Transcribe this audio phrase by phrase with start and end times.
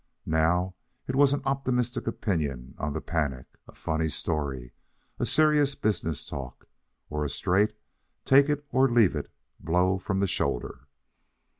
[0.25, 0.73] Now
[1.07, 4.73] it was an optimistic opinion on the panic, a funny story,
[5.19, 6.65] a serious business talk,
[7.11, 7.73] or a straight
[8.25, 9.29] take it or leave it
[9.61, 10.87] blow from the shoulder.